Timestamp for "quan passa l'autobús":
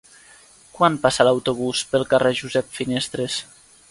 0.77-1.83